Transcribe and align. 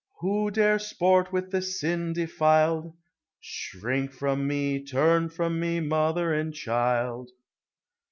Who 0.21 0.49
dare 0.49 0.79
sport 0.79 1.31
with 1.31 1.51
the 1.51 1.61
sin 1.61 2.13
defiled? 2.13 2.91
Shrink 3.39 4.13
from 4.13 4.47
nie, 4.47 4.83
turn 4.83 5.29
from 5.29 5.59
me, 5.59 5.79
mother 5.79 6.33
and 6.33 6.55
child! 6.55 7.29